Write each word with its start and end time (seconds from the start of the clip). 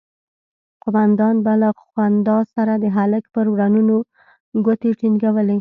قومندان 0.83 1.35
به 1.45 1.53
له 1.61 1.69
خندا 1.91 2.39
سره 2.55 2.73
د 2.83 2.85
هلک 2.97 3.23
پر 3.33 3.45
ورنونو 3.53 3.95
گوتې 4.65 4.89
ټينگولې. 4.99 5.49